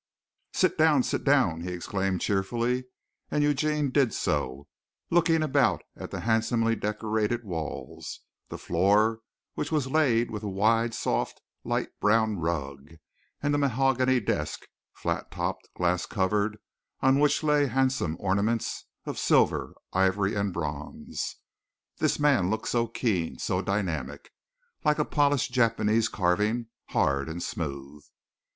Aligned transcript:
"Sit 0.51 0.79
down! 0.79 1.03
Sit 1.03 1.23
down!" 1.23 1.61
he 1.61 1.73
exclaimed 1.73 2.21
cheerfully 2.21 2.85
and 3.29 3.43
Eugene 3.43 3.91
did 3.91 4.15
so, 4.15 4.67
looking 5.11 5.43
about 5.43 5.83
at 5.95 6.09
the 6.09 6.21
handsomely 6.21 6.75
decorated 6.75 7.43
walls, 7.45 8.21
the 8.49 8.57
floor 8.57 9.19
which 9.53 9.71
was 9.71 9.85
laid 9.91 10.31
with 10.31 10.41
a 10.41 10.49
wide, 10.49 10.95
soft, 10.95 11.39
light 11.63 11.89
brown 11.99 12.37
rug, 12.39 12.93
and 13.43 13.53
the 13.53 13.59
mahogany 13.59 14.19
desk, 14.19 14.61
flat 14.91 15.29
topped, 15.29 15.69
glass 15.75 16.07
covered, 16.07 16.57
on 17.01 17.19
which 17.19 17.43
lay 17.43 17.67
handsome 17.67 18.17
ornaments 18.19 18.85
of 19.05 19.19
silver, 19.19 19.75
ivory 19.93 20.33
and 20.33 20.51
bronze. 20.51 21.35
This 21.99 22.17
man 22.19 22.49
looked 22.49 22.69
so 22.69 22.87
keen, 22.87 23.37
so 23.37 23.61
dynamic, 23.61 24.31
like 24.83 24.97
a 24.97 25.05
polished 25.05 25.51
Japanese 25.51 26.09
carving, 26.09 26.69
hard 26.87 27.29
and 27.29 27.43
smooth. 27.43 28.01